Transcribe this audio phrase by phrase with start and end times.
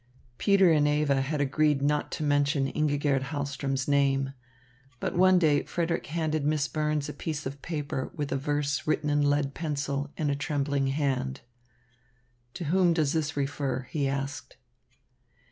[0.39, 4.33] Peter and Eva had agreed not to mention Ingigerd Hahlström's name.
[4.99, 9.11] But one day Frederick handed Miss Burns a piece of paper with a verse written
[9.11, 11.41] in lead pencil in a trembling hand.
[12.55, 14.57] "To whom does this refer?" he asked.